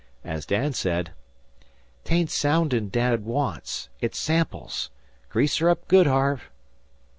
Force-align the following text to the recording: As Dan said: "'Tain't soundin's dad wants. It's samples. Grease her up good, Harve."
As 0.23 0.47
Dan 0.47 0.73
said: 0.73 1.11
"'Tain't 2.05 2.31
soundin's 2.31 2.89
dad 2.91 3.23
wants. 3.23 3.87
It's 3.99 4.17
samples. 4.17 4.89
Grease 5.29 5.57
her 5.57 5.69
up 5.69 5.87
good, 5.87 6.07
Harve." 6.07 6.49